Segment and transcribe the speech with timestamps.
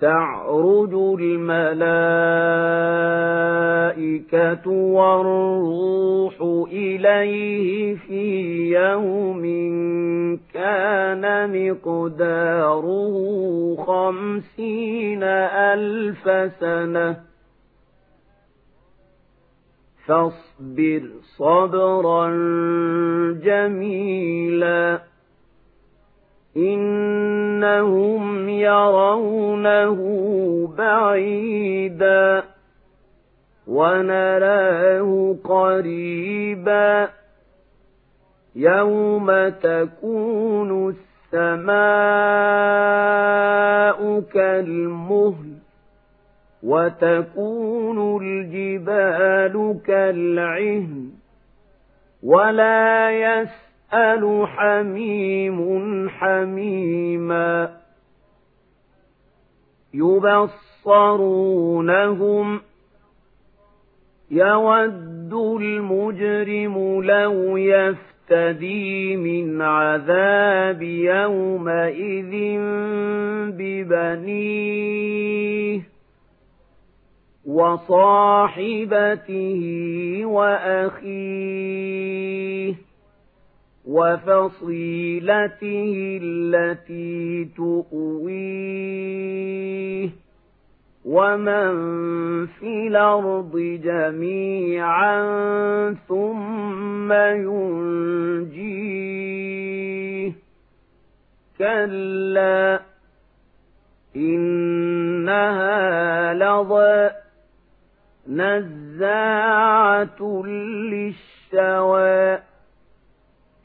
[0.00, 1.90] تعرج الملائكة
[4.70, 6.34] والروح
[6.72, 9.42] إليه في يوم
[10.54, 11.24] كان
[11.70, 13.14] مقداره
[13.76, 17.16] خمسين ألف سنة.
[20.06, 21.02] فاصبر
[21.38, 22.28] صبرا
[23.44, 25.00] جميلا.
[26.56, 29.98] إنهم يرونه
[30.78, 32.42] بعيدا
[33.66, 37.08] ونراه قريبا
[38.56, 40.94] يوم تكون
[41.32, 41.70] السماء
[44.20, 45.50] كالمهل
[46.62, 51.10] وتكون الجبال كالعهن
[52.22, 57.70] ولا يسر يسأل حميم حميما
[60.84, 61.40] يبصرونهم
[64.30, 72.58] يود المجرم لو يفتدي من عذاب يومئذ
[73.58, 75.00] ببنيه
[77.46, 78.90] وصاحبته
[80.24, 81.80] وأخيه.
[83.90, 85.92] وفصيلته
[86.22, 89.20] التي تؤويه
[91.04, 91.72] ومن
[92.46, 95.20] في الأرض جميعا
[96.08, 98.70] ثم ينجيه.
[101.58, 102.80] كلا
[104.16, 105.70] إنها
[106.34, 107.10] لظى
[108.28, 112.49] نزاعة للشوى.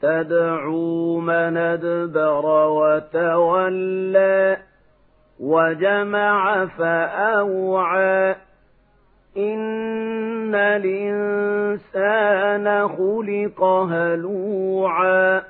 [0.02, 4.56] تدعو من أدبر وتولى
[5.40, 8.34] وجمع فأوعى.
[9.36, 11.88] إن الإنسان
[12.88, 15.42] خلق هلوعا.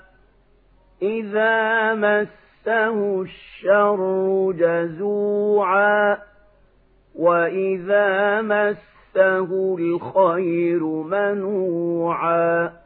[1.03, 6.19] إذا مسه الشر جزوعا.
[7.19, 12.86] وإذا مسه الخير منوعا.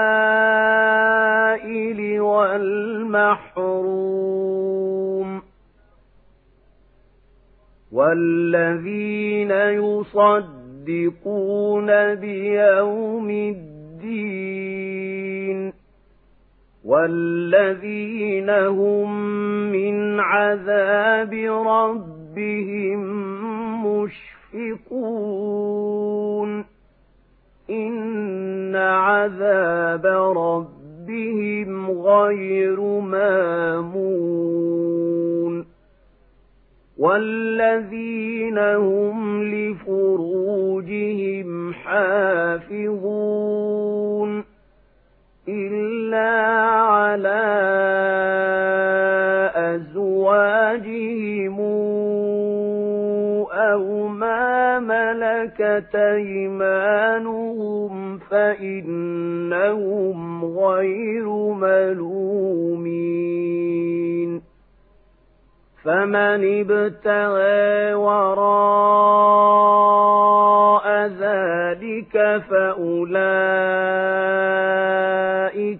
[3.31, 5.29] والمحروم
[7.91, 11.05] والذين يصدقون
[12.15, 14.51] بيوم الدين
[16.85, 19.31] والذين هم
[19.71, 21.33] من عذاب
[21.67, 23.01] ربهم
[23.85, 25.41] مشفقون.
[27.69, 30.05] إن عذاب
[30.37, 34.41] ربهم غير مامون
[36.97, 40.93] والذين هم لفروجهم
[41.73, 43.31] حافظون
[45.47, 46.29] إلا
[46.81, 47.41] على
[49.55, 51.59] أزواجهم
[53.51, 54.40] أو ما
[54.87, 57.41] ملكت أيمانهم
[58.17, 59.31] فإنهم
[60.45, 63.21] غير ملومين.
[65.83, 68.51] فمن ابتغى وراء
[71.07, 73.09] ذلك فأولئك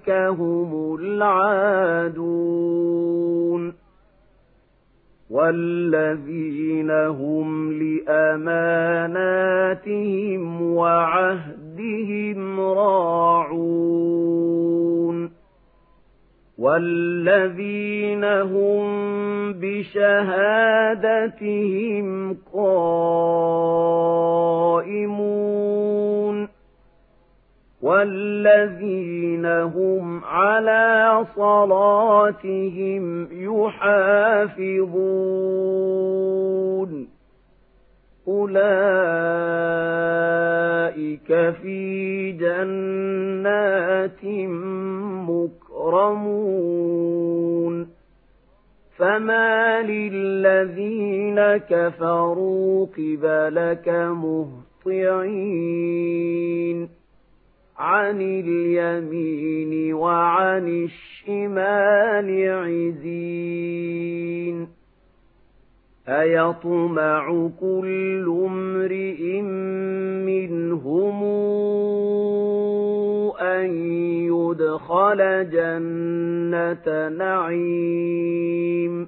[0.09, 2.40] هم العادون.
[5.31, 9.31] والذين هم لأماناتهم
[10.61, 14.11] وعهدهم راعون
[16.57, 18.83] والذين هم
[19.53, 20.87] بشهادتهم
[22.53, 23.91] قائمون
[28.01, 34.51] والذين هم على صلاتهم يحافظون.
[38.27, 38.71] أولئك
[41.61, 44.25] في جنات
[45.29, 46.41] مكرمون.
[48.97, 53.89] فما للذين كفروا قبلك
[54.87, 55.41] مهطعين.
[57.81, 64.67] عن اليمين وعن الشمال عزين.
[66.07, 69.41] أيطمع كل امرئ
[70.21, 71.23] منهم
[73.41, 73.65] أن
[74.25, 79.07] يدخل جنة نعيم.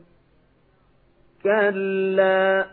[1.44, 2.66] كلا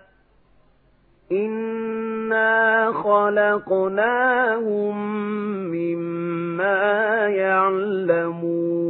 [2.31, 4.97] إنا خلقناهم
[5.71, 8.81] مما يعلمون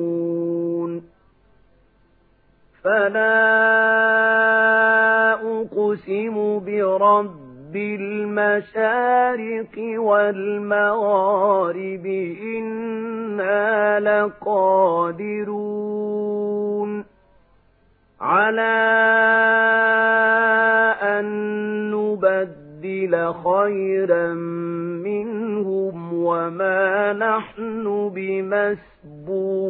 [2.84, 3.40] فلا
[5.34, 7.30] أقسم برب
[7.72, 12.06] بالمشارق والمغارب
[12.56, 15.50] إنا لقادرون
[18.20, 18.99] على
[23.32, 24.34] خيرا
[25.04, 29.60] منهم وما نحن بمسبوقين.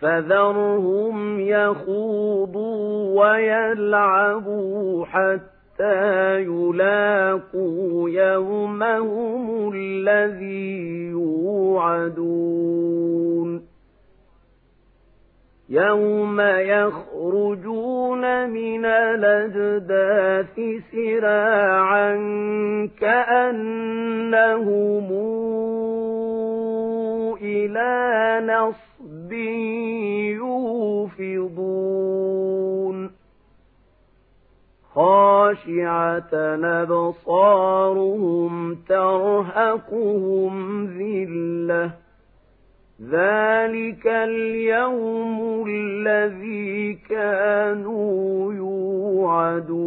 [0.00, 12.45] فذرهم يخوضوا ويلعبوا حتى يلاقوا يومهم الذي يوعدون.
[15.68, 20.60] يوم يخرجون من الأجداث
[20.92, 22.14] سراعا
[23.00, 25.08] كأنهم
[27.42, 29.32] إلى نصب
[31.32, 33.10] يوفضون
[34.94, 36.34] خاشعة
[36.82, 38.52] أبصارهم
[38.88, 42.05] ترهقهم ذلة
[43.02, 49.86] ذلك اليوم الذي كانوا يوعدون